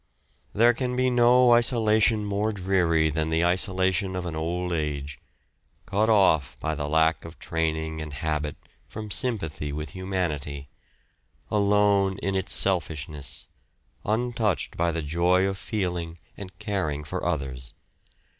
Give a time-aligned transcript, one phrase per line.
[0.51, 5.19] There can be no isolation more dreary than the isolation of an old age,
[5.85, 8.55] cut off by the lack of training and habit
[8.87, 10.69] from sympathy with humanity,
[11.51, 13.47] alone in its selfishness,
[14.03, 17.75] untouched by the joy of feeling and caring for others.